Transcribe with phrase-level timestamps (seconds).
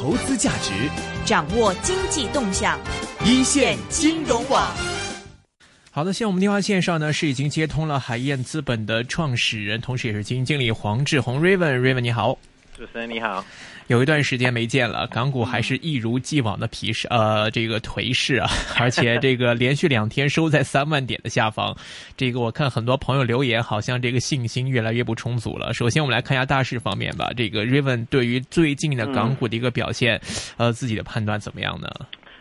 [0.00, 0.72] 投资价值，
[1.26, 2.80] 掌握经济动向，
[3.22, 4.74] 一线金融网。
[5.90, 12.38] 好的，现在我们电话线上呢是已经接通了海燕资本的创始人，同时也是基金经理黄志宏 Raven，Raven 你好。
[12.80, 13.44] 主持人你好，
[13.88, 18.48] 有一段时间没见了，港股还是一如既往的疲势，呃，这个颓势啊，
[18.80, 21.76] 而且这个连续两天收在三万点的下方，
[22.16, 25.74] 这个我看很多朋友留言，好像这个信心越来越不充足了。
[25.74, 30.18] 首先，我们来看一下大势方面吧，这个 Raven 对于最近的港股的一个表现，
[30.56, 31.90] 呃，自己的判断怎么样呢？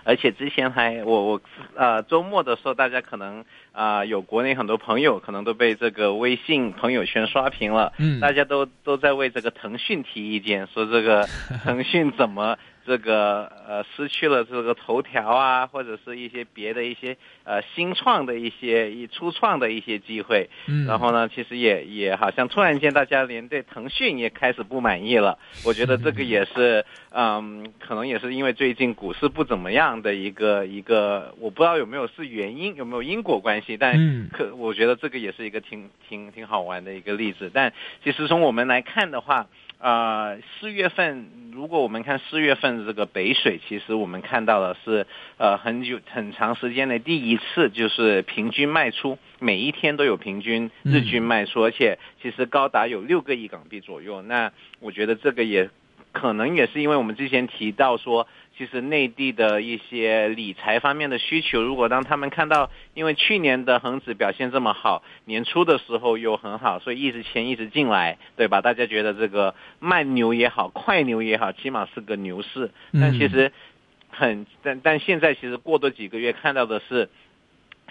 [0.10, 1.42] 而且之前还我我
[1.76, 11.28] 呃周末的时候，大家可能啊有国内很多朋友可能都被这个微信朋友圈刷屏了，嗯，大家都都在为这个腾讯提意见，说这个
[11.64, 12.58] 腾讯怎么。
[12.90, 25.38] 这个呃失去了这个头条啊，或者是一些别的一些呃新创的一些一初创的一些机会，嗯，然后呢，其实也也好像突然间大家连对腾讯也开始不满意了。
[25.64, 37.52] 我觉得这个也是嗯，可能也是因为最近股市不怎么样的一个一个，我不知道有没有是原因，有没有因果关系，但可我觉得这个也是一个挺挺挺好玩的一个例子。
[37.54, 37.72] 但
[38.04, 39.46] 其实从我们来看的话。
[39.82, 45.06] 呃，四月份，如果我们看四月份的这个北水，其实我们看到的是，
[45.38, 54.22] 呃，很久很长时间的第一次，就是平均卖出，每一天都有平均日均卖出，而且其实高达有六个亿港币左右。
[54.22, 55.70] 那我觉得这个也
[56.12, 58.28] 可能也是因为我们之前提到说。
[58.60, 68.60] 其实内地的一些理财方面的需求，如果当他们看到，因为去年的恒指表现这么好，年初的时候又很好，所以一直钱一直进来，对吧？
[68.60, 72.70] 大家觉得这个慢牛也好，快牛也好，起码是个牛市。
[72.92, 73.54] 但其实
[74.10, 77.08] 很，但但现在其实过多几个月看到的是，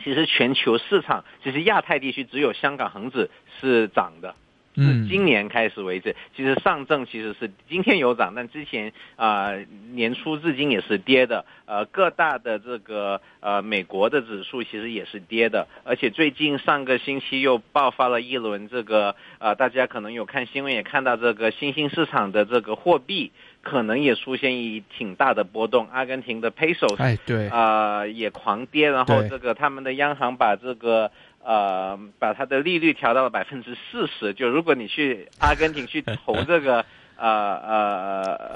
[0.05, 4.35] 其实全球市场，其实亚太地区只有香港恒指是涨的。
[4.79, 9.53] 是今年开始为止，其实上证其实是今天有涨，但之前啊
[9.93, 11.45] 年初至今也是跌的。
[11.67, 31.11] 呃，各大的这个呃美国的指数其实也是跌的，而且最近上个星期又爆发了一轮这个呃，大家可能有看新闻也看到这个新兴市场的这个货币可能也出现一挺大的波动，阿根廷的 peso 哎对啊也狂跌，然后这个他们的央行把这个。
[31.49, 34.35] 呃，把它的利率调到了百分之四十。
[34.35, 36.85] 就如果你去阿根廷去投这个
[37.17, 37.57] 呃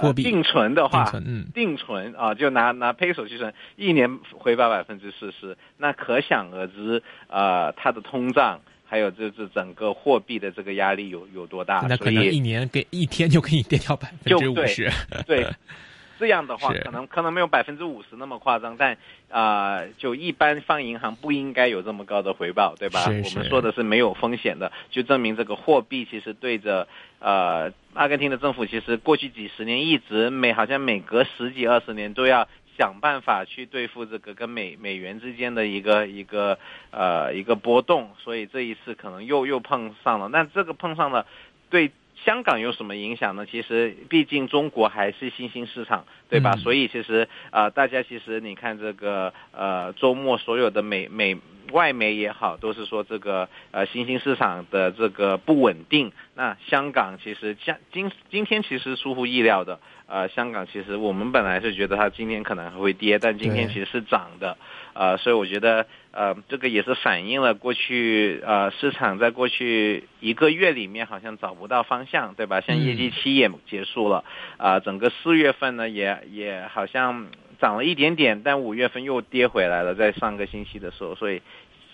[0.03, 1.11] 呃定存的话，
[1.55, 11.87] 定存啊，就拿拿 peso 去算，一年回报百分之四十，那可想而知，呃，它的通胀还有就是整个货币的这个压力有有多大。
[11.89, 14.91] 那可能一年给一天就可以跌掉百分之五十。
[15.27, 15.47] 对。
[16.19, 18.97] 这样的话，可能可能没有百分之五十那么夸张，但
[19.31, 23.05] 啊，就一般放银行不应该有这么高的回报，对吧？
[23.07, 26.87] 我们说的是没有风险的，就证明这个货币其实对着
[27.19, 32.49] 呃，阿根廷的政府其实过去几十年一直每好像每隔十几二十年都要
[32.79, 36.59] 想办法去对付这个跟美美元之间的一个一个
[36.91, 41.27] 呃一个波动，所以这一次可能又又碰上了，那这个碰上了
[41.71, 41.91] 对。
[42.25, 43.47] 香港有什么影响呢？
[43.47, 46.53] 其实，毕竟中国还是新兴市场，对吧？
[46.57, 51.37] 所以其实，呃，大家其实你看这个，呃，周末所有的美美
[51.73, 56.13] 外媒也好，都是说这个，呃，新兴市场的这个不稳定。
[56.35, 64.57] 那香港其实今今今天其实出乎意料的，呃，香港其实我们本来是觉得它今天可能还会跌，但今天其实是涨的。
[64.95, 72.61] 呃，所以我觉得，呃，这个也是反映了过去，呃，市场在过去一个月里面好像找不到方向，对吧？
[72.61, 74.25] 像业绩期也结束了，
[74.57, 77.27] 啊，整个四月份呢也也好像
[77.61, 81.43] 涨了一点点，但五月份又跌回来了，在上个星期的时候，所以。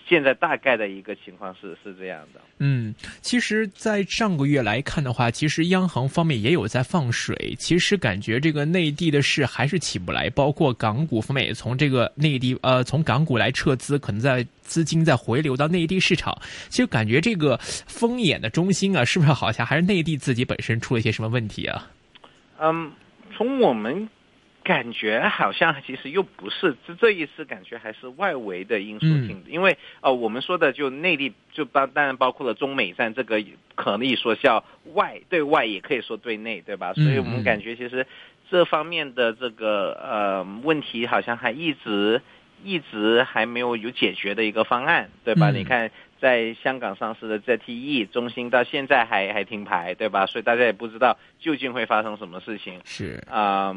[0.09, 2.41] 现在大概的一个情况是是这样的。
[2.57, 7.55] 嗯，其实，在上个月来看的话，其实央行方面也有在放水。
[7.59, 16.35] 其实感觉这个内地的市还是起不来，包括港股方面也从这个内地呃从港股来撤资，可能在资金在回流到内地市场。
[16.69, 21.87] 其实感觉这个风眼的中心啊，是不是好像还是内地自己本身出了一些什么问题啊？
[22.59, 22.91] 嗯，
[23.37, 24.09] 从我们。
[24.69, 33.43] 感觉好像其实又不是，这这一次感觉还是外围的因素挺，因为呃我们说的就内地就包当然包括了中美战这个
[33.73, 34.63] 可以说叫
[34.93, 36.93] 外对外也可以说对内对吧？
[36.93, 38.05] 所以我们感觉其实
[38.51, 42.21] 这方面的这个呃问题好像还一直
[42.63, 45.49] 一直还没有有解决的一个方案对吧？
[45.49, 45.89] 你看。
[46.19, 50.25] 在香港上市的 ZTE 中心到现在还还停牌，对吧？
[50.25, 52.79] 所以大家也不知道究竟会发生什么事情。
[52.83, 53.75] 是啊，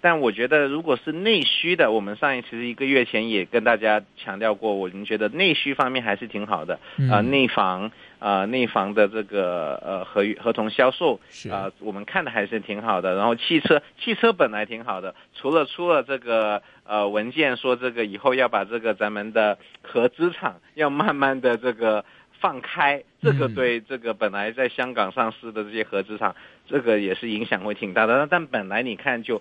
[0.00, 6.78] 但我觉得如果是内需的，我们上一其实一个月前也跟大家强调过，我们觉得内需方面还是挺好的，
[7.10, 13.14] 啊、内房啊、内房的这个呃合合同销售是啊、我们看的还是挺好的。
[13.16, 22.04] 然后汽车汽车本来挺好的，除了出了这个呃文件说这个以后要把这个咱们的合资厂要慢慢的这个。
[22.40, 26.36] 放开，这个嗯对这个本来在香港上市的这些合资厂，
[26.68, 28.18] 这个也是影响会挺大的。
[28.18, 29.40] 但但本来你看就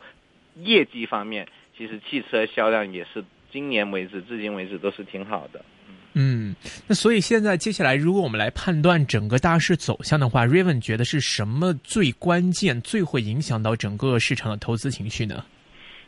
[0.55, 5.65] 业绩方面，其实汽车销量也是今年为止至今为止都是挺好的。
[6.15, 6.55] 嗯，
[6.87, 15.43] 那所以现在接下来，如果我们来判断整个大势走向的话，Raven 觉得是什么最关键、最会影响到整个市场的投资情绪呢？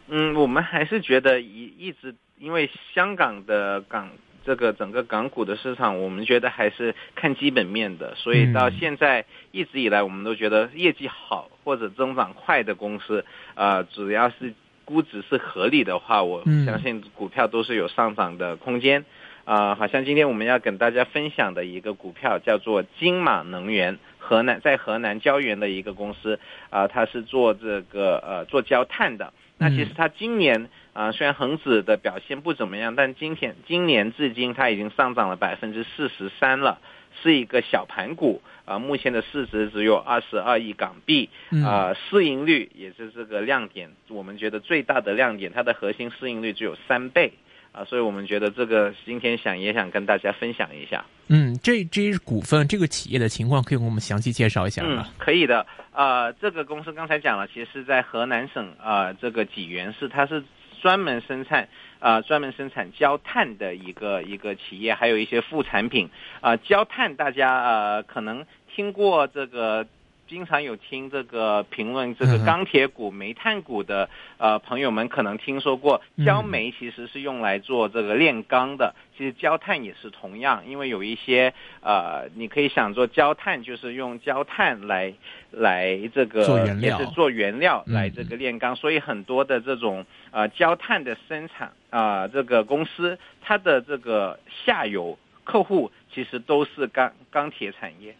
[0.07, 4.11] 嗯，我们还是觉得一一直因为香港的港
[4.45, 13.25] 这个整个港股的市场，我们觉得还是看基本面的，所以到嗯现在一直以来，我们都觉得业绩好或者增长快的公司，
[13.55, 14.53] 呃，只要是
[14.83, 19.03] 估值是合理的话，我嗯相信股票都是有上涨的空间。
[19.45, 26.39] 啊、好像今天我们要跟大家分享的一个股票叫做金马能源，河南在河南胶原的一个公司
[26.71, 29.31] 啊、它是做这个呃做焦炭的。
[29.57, 36.79] 那其实它今年啊、虽然恒指的表现不怎么样，但今天今年至今它已经上涨了百分之四十三了，
[37.21, 41.63] 是一个小盘股啊、目前的市值只有二十二亿港币，嗯。
[41.63, 47.33] 啊、市盈率也是这个亮点，我们觉得最大的亮点，它的核心市盈率只有三倍
[47.75, 51.03] 啊、所以我们觉得这个今天想也想跟大家分享一下。
[51.27, 55.65] 嗯，这这支股份这个企业的情况，可以给我们详细介绍一下嗯吗？，可以的。
[55.91, 60.43] 呃，这个公司刚才讲了，其实是在河南省啊、呃这个济源市，它是
[60.81, 61.67] 专门生产
[61.99, 66.09] 啊、呃专门生产焦炭的一个一个企业，还有一些副产品
[66.41, 69.85] 啊、焦炭大家呃可能听过这个。
[70.27, 76.25] 经常有听这个评论这个钢铁股、煤炭股的呃朋友们可能听说过，嗯。
[76.25, 85.13] 焦煤其实是用来做这个炼钢的，其实焦炭也是同样，因为有一些呃，你可以想做焦炭，就是用焦炭来
[85.51, 86.99] 来这个做原料。
[86.99, 87.93] 也是做原料嗯。
[87.93, 98.15] 来这个炼钢，所以很多的这种呃焦炭的生产啊、这个公司它的这个下游客户其实都是钢钢铁产业。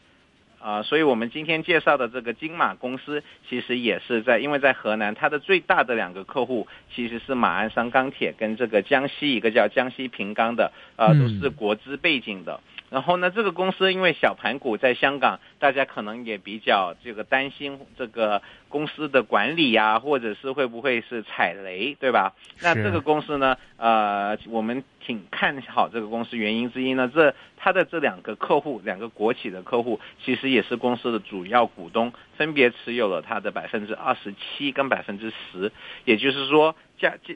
[0.66, 12.60] 啊、所以我们今天介绍的这个金马公司，其实也是在，因为在河南，它的最大的两个客户其实是马鞍山钢铁跟这个江西一个叫江西平钢的，啊、嗯都是国资背景的。
[12.96, 22.34] 然后呢，这个公司因为小盘股在香港，大家可能也比较这个担心这个公司的管理呀、或者是会不会是踩雷，对吧？
[22.62, 35.74] 那这个公司呢，呃，我们挺看好这个公司，原因之一呢，这它的这两个客户，两个国企的客户，其实也是公司的主要股东，分别持有了它的百分之二十七跟百分之十，
[36.06, 37.36] 也就是说，加这。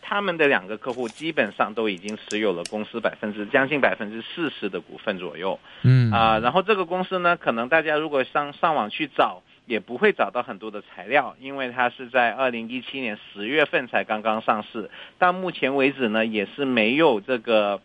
[0.00, 17.80] 他们的两个客户基本上都已经持有了公司百分之将近百分之四十的股份左右，嗯啊、然后这个公司呢，可能大家如果上上网去找，也不会找到很多的材料，因为它是在二零一七年十月份才刚刚上市，到目前为止呢，也是没有这个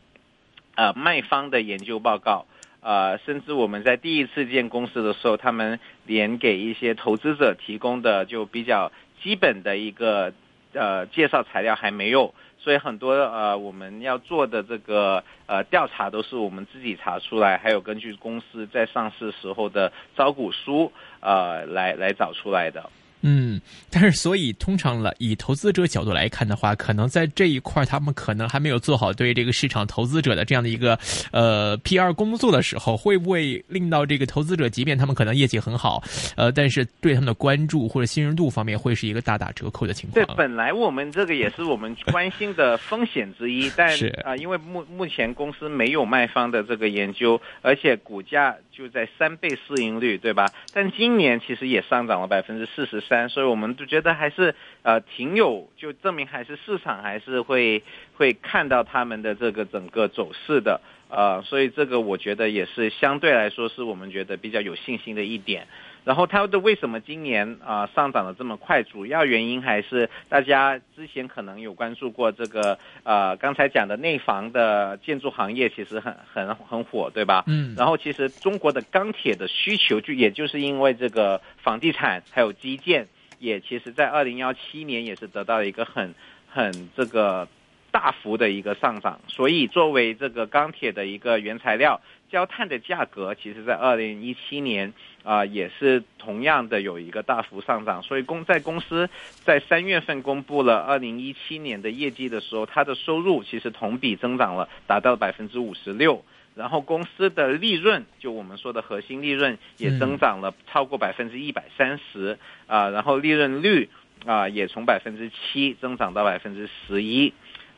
[0.75, 2.45] 呃卖方的研究报告。
[2.79, 10.33] 呃，甚至我们在第一次见公司的时候，他们连给一些投资者提供的就比较基本的一个
[10.73, 22.89] 呃介绍材料还没有，所以很多呃我们要做的这个呃调查都是我们自己查出来，还有根据公司在上市时候的招股书呃来来找出来的。
[23.23, 23.59] 嗯，
[23.89, 30.99] 但是所以通常了，以投资者角度来看的话，可能在这一块儿他们可能还没有做好对这个市场投资者的这样的一个
[31.31, 36.03] 呃 PR 工作的时候，会不会令到这个投资者，即便他们可能业绩很好，
[36.35, 40.25] 呃，但是对他们的关注或者信任度方面会是一个大打折扣的情况。
[40.25, 44.07] 对，本来我们这个也是我们关心的风险之一， 但是。
[44.23, 50.49] 啊、因为目目前公司没有卖方的这个研究，而且股价就在三倍市盈率，对吧？
[50.73, 57.83] 但今年其实也上涨了百分之四十所以我们都觉得还是呃挺有，就证明还是市场还是会
[58.15, 60.81] 会看到他们的这个整个走势的。
[61.09, 65.67] 呃，所以这个我觉得也是相对来说是我们觉得比较有信心的一点。
[66.03, 68.83] 然后它的为什么今年啊、上涨的这么快？
[68.83, 77.43] 主要原因还是大家之前可能有关注过这个呃刚才讲的内房的建筑行业，其实很很很火，对吧？
[77.47, 83.07] 嗯，然后其实中国的钢铁的需求，就也就是因为这个房地产还有基建，
[83.39, 86.13] 也其实在二零幺七年也是得到了一个很
[86.49, 87.47] 很这个
[87.91, 92.01] 大幅的一个上涨，所以作为这个钢铁的一个原材料，
[92.33, 94.91] 焦炭的价格，其实在二零一七年
[95.23, 99.07] 啊、也是同样的有一个大幅上涨，所以公在公司
[99.45, 106.25] 在三月份公布了二零一七年的业绩的时候，它的收入其实同比增长了，达到百分之五十六。
[106.55, 113.89] 然后公司的利润，就我们说的核心利润也增长了超过百分之一百三十啊，然后利润率
[114.25, 117.31] 啊、也从百分之七增长到百分之十一。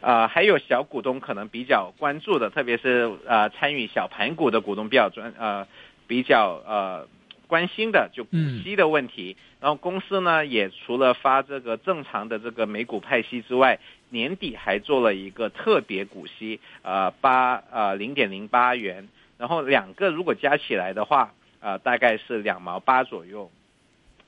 [0.05, 5.67] 啊，还有小股东可能比较关注的，特别是呃参与小盘股的股东比较专呃
[6.05, 7.07] 比较呃
[7.47, 9.35] 关心的就股息的问题。
[9.59, 19.09] 然后公司呢也除了发这个正常的这个每股派息之外，年底还做了一个特别股息，呃八呃零点零八元，
[19.39, 23.49] 然后两个如果加起来的话，呃大概是两毛八左右。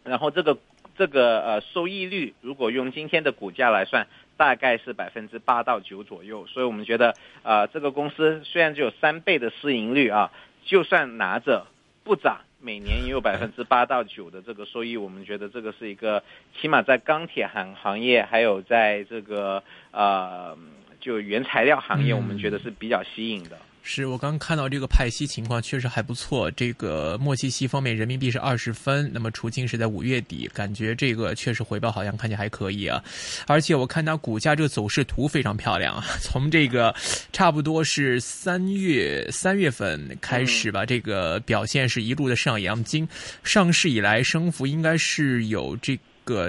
[0.03, 0.57] 然后这个
[0.97, 4.07] 这个呃收益率，如果用今天的股价来算，
[4.37, 6.45] 大概是百分之八到九左右。
[6.47, 7.13] 所以我们觉得，
[7.43, 10.31] 呃，这个公司虽然只有三倍的市盈率啊，
[10.65, 11.65] 就算拿着
[12.03, 16.23] 不涨，每年也有百分之八到九的这个收益，我们觉得这个是一个
[16.61, 20.57] 起码在钢铁行行业，还有在这个呃
[21.01, 23.57] 就原材料行业，嗯我们觉得是比较吸引的。
[23.89, 26.51] 是我刚看到这个派息情况确实还不错。
[26.51, 33.01] 这个莫西西方面人民币是二十分，那么除净是在五月底，感觉这个确实回报好像看起来还可以啊。
[33.47, 36.93] 而且我看它股价这个走势图非常漂亮啊， 从这个
[37.31, 43.07] 差不多是三月三月份开始吧，这个表现是一路的上扬，今
[43.41, 45.95] 上市以来升幅应该是有这。
[45.95, 46.01] 个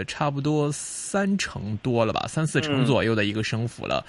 [0.05, 4.05] 差不多三成多了吧，三四成左右的一个升幅了。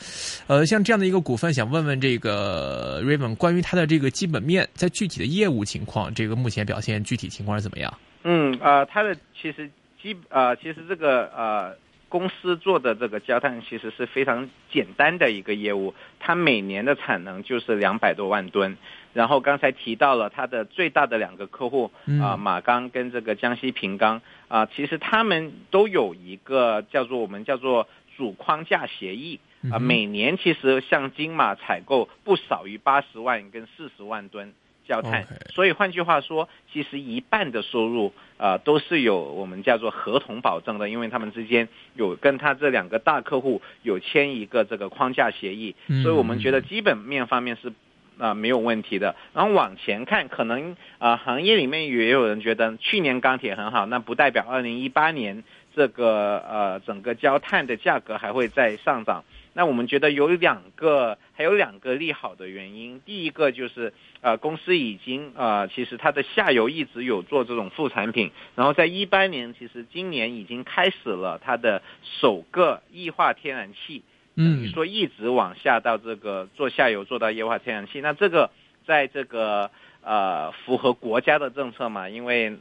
[0.47, 7.93] 呃，像这样的一个股份，想问问这个 Raven 关于它的这个基本面，在具体的业务情况，这个目前表现具体情况是怎么样？
[8.23, 9.69] 嗯，呃，它的其实
[10.01, 11.75] 基呃，其实这个呃
[12.09, 18.75] 公司做的这个焦炭其实是非常简单的一个业务，它每年的产能就是两百多万吨。
[19.13, 27.87] 然后刚才提到了它的最大的两个客户啊、嗯马钢跟这个江西平钢啊、其实他们都有一个叫做我们叫做
[28.17, 29.39] 主框架协议
[29.71, 34.53] 啊、嗯每年其实向金马采购不少于八十万跟四十万吨
[34.87, 46.03] 焦炭所以换句话说，其实一半的收入啊、都是有我们叫做合同保证的，因为他们之间有跟他这两个大客户有签一个这个框架协议，嗯。
[46.03, 47.73] 所以我们觉得基本面方面是。
[48.19, 49.15] 啊、没有问题的。
[49.33, 55.43] 然后往前看，可能啊、行业里面也有人觉得去年钢铁很好，那不代表二零一八年
[55.75, 59.23] 这个呃整个焦炭的价格还会再上涨。
[59.53, 63.01] 那我们觉得有两个，还有两个利好的原因。
[63.03, 74.03] 第一个就是，呃，公司已经呃，其实它的下游一直有做这种副产品，然后在一八年，其实今年已经开始了它的首个液化天然气，
[74.39, 78.01] 等于嗯说一直往下到这个做下游做到液化天然气。
[78.01, 78.49] 那这个
[78.87, 79.69] 在这个
[80.01, 82.57] 呃符合国家的政策嘛，因为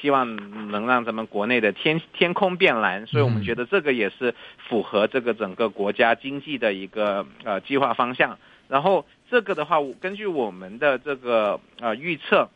[0.00, 0.36] 希望
[0.70, 4.34] 能让咱们国内的天天空变蓝，所以我们嗯觉得这个也是
[4.68, 8.38] 符合这个整个国家经济的一个呃计划方向。
[8.68, 12.48] 然后这个的话，我根据我们的这个呃预测。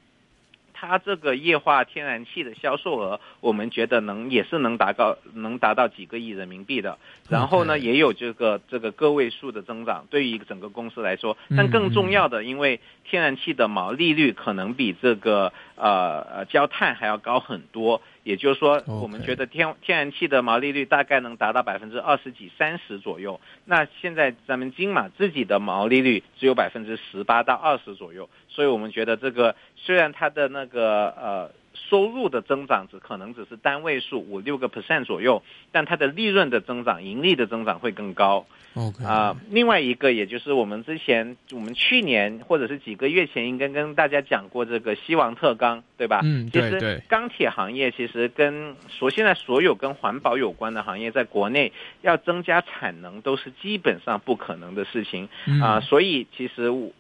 [0.79, 6.99] 它这个液化天然气的销售额，我们觉得能也是能达到能达到几个亿人民币的。
[7.31, 11.39] 然后呢，也有这个这个个位数的增长，对于整个公司来说。
[11.57, 23.41] 但更重要的，因为天然气的毛利率可能比这个呃呃焦炭还要高很多，也就是说，我们觉得天天然气的毛利率大概能达到百分之二十几、三十左右。
[23.65, 31.51] 那现在咱们金马自己的毛利率只有百分之十八到二十左右，所以我们觉得这个虽然它的那个呃
[31.89, 38.47] 收入的增长只可能只是单位数五六个 percent 左右，但它的利润的增长、盈利的增长会更高。
[38.75, 46.21] ，OK 啊、另外一个也就是我们之前，我们去年或者是几个月前应该跟大家讲过这个西王特钢，对吧？
[46.25, 56.91] 嗯其实钢铁行业其实跟所现在所有跟环保有关的行业，在国内要增加产能都是基本上不可能的事情嗯啊、所以其实我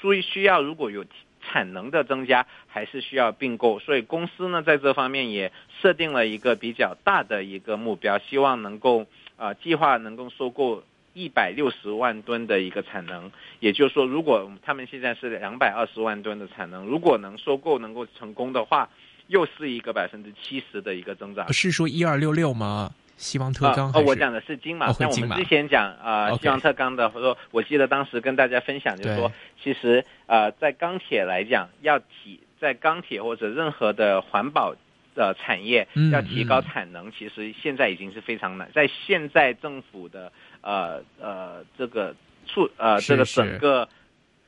[0.00, 1.04] 所以需要如果有
[1.42, 3.78] 产能的增加，还是需要并购。
[3.78, 9.06] 所以公司呢在这方面也设定了一个比较大的一个目标，希望能够
[9.36, 10.84] 啊、计划能够收购
[11.14, 13.30] 一百六十万吨的一个产能。
[13.60, 18.88] 也就是说，如果他们现在是两百二十万吨的产能，如果能收购能够成功的话，
[19.26, 21.52] 又是一个百分之七十的一个增长。
[21.52, 22.92] 是说一二六六吗？
[23.22, 23.90] 西王特钢？
[23.94, 34.74] 哦，我讲的是金马，哦但我们之前讲啊西王特钢的，或者说我记得当时跟大家分享，就是说，其实呃，在钢铁来讲，要提在钢铁或者任何的环保
[35.14, 36.64] 的产业嗯要提高嗯。
[36.64, 38.68] 产能，其实现在已经是非常难。
[38.74, 42.14] 在现在政府的呃呃这个
[42.46, 43.88] 处呃这个整个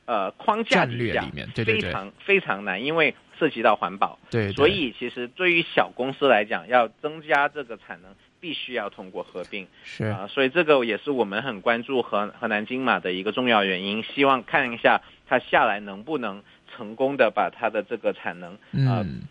[0.05, 8.15] 呃框架里面，非常非常难，因为涉及到环保，对，所以其实对于小公司来讲，要增加这个产能，
[8.45, 18.53] 必须要通过合并，是啊，所以这个也是我们很关注河河南金马的一个重要原因，希望看一下它下来能不能成功的把它的这个产能
[18.87, 19.23] 啊、嗯。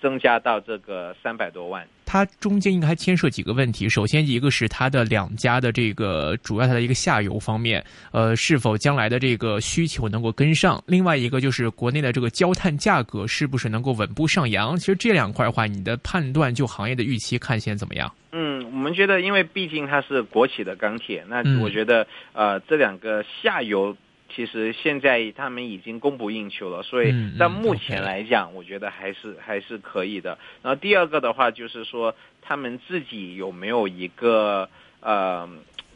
[0.00, 1.88] 增加到这个三百多万。
[2.12, 3.88] 它中间应该还牵涉几个问题。
[3.88, 10.84] 首先，一个是它的两家的这个主要它的一个下游方面，呃，是否将来的这个需求能够跟上？
[10.86, 14.76] 另外一个就是国内的这个焦炭价格是不是能够稳步上扬？
[14.76, 18.12] 其实这两块的话，你的判断就行业的预期看现在怎么样？
[18.32, 23.96] 嗯，我们觉得，因为毕竟它是国企的钢铁，那嗯我觉得、呃这两个下游。
[24.34, 30.38] 其实现在他们已经供不应求了，所以嗯嗯在目前来讲，我觉得还是还是可以的。
[30.62, 34.68] 然后第二个的话，就是说他们自己有没有一个
[35.00, 35.48] 呃，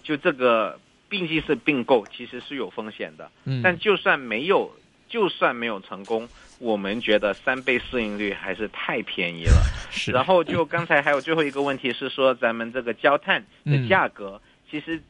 [0.02, 0.78] 就这个
[1.08, 3.30] 并济式并购，其实是有风险的。
[3.44, 4.70] 嗯，但就算没有，
[5.08, 6.28] 就算没有成功，
[6.58, 9.62] 我们觉得三倍市盈率还是太便宜了。
[9.90, 14.40] 是，然后就刚才还有最后一个问题是说，咱们这个焦炭的价格，
[14.70, 15.00] 其实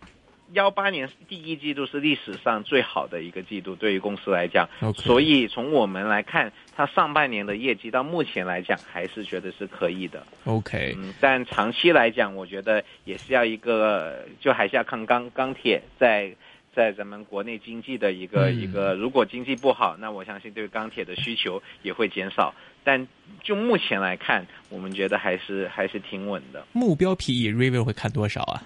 [0.53, 4.69] 幺八年第一季度是历史上最好的一个季度，对于公司来讲。
[4.95, 10.25] 所以从我们来看，它上半年的业绩到目前来讲还是觉得是可以的。
[10.45, 16.31] OK，嗯，但长期来讲，我觉得也是要一个，就还是要看钢钢铁在
[16.77, 22.55] 在咱们国内经济的一个、嗯一个，如果经济不好，那我相信对钢铁的需求也会减少。
[22.85, 23.09] 但
[23.43, 26.67] 就目前来看，我们觉得还是还是挺稳的。
[26.73, 28.63] 目标 PE River 会看多少啊？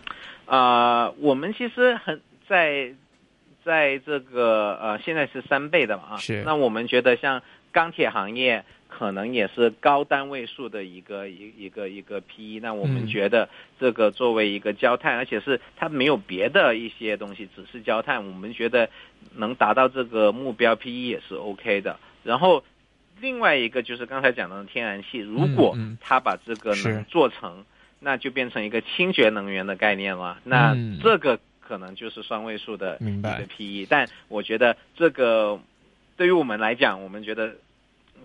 [0.47, 2.93] 啊、我们其实很在
[3.65, 7.41] 在这个呃，现在是三倍的嘛啊，是那我们觉得像
[7.73, 13.49] 钢铁行业可能也是高单位数的一个一一个一个 PE，那我嗯们觉得
[13.79, 18.89] 这个作为一个焦炭，而且是它没有别的一些东西，只是焦炭，我们觉得
[19.35, 21.99] 能达到这个目标 PE 也是 OK 的。
[22.25, 22.65] 然后
[23.21, 27.65] 另外一个就是刚才讲的天然气，如果嗯它把这个是能做成。
[28.03, 30.41] 那就变成一个清洁能源的概念了。
[30.43, 35.61] 那嗯这个可能就是双位数的一个 PE，但我觉得这个
[36.21, 37.51] 对于我们来讲，我们觉得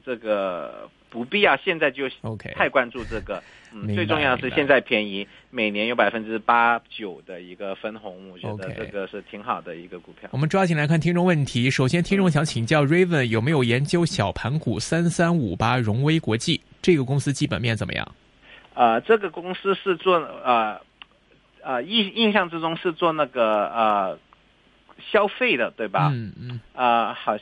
[0.06, 3.42] 这个不必要现在就 OK 太关注这个。
[3.72, 10.30] 嗯，最重要的是现在便宜，每年有百分之八九的一个分红，我觉得这个是挺好的一个股票。
[10.34, 11.72] 我们抓紧来看听众问题。
[11.72, 18.06] 首先，听众想请教 Raven 有没有研究小盘股三三五八荣威国际这个公司基本面怎么样？
[18.74, 20.82] 呃，这个公司是做呃
[21.64, 24.20] 呃印印象之中是做那个呃
[25.12, 26.12] 消费的，对吧？
[26.14, 27.38] 嗯嗯呃，好，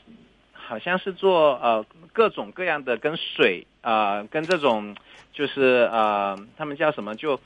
[0.73, 4.95] 好像是做呃各种各样的跟水呃跟这种
[5.31, 7.39] 就是呃他们叫什么就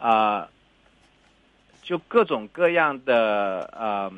[0.00, 0.46] 呃
[1.82, 4.12] 就各种各样的呃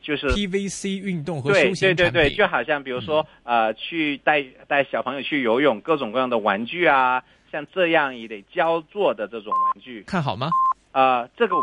[0.00, 10.48] 就是，PVC 运动和对休对对对，对，就好像比如说、呃去带带小朋友去游泳，各种各样的玩具啊，像这样也得胶做的这种玩具看好吗？
[10.92, 11.62] 啊、这个我们。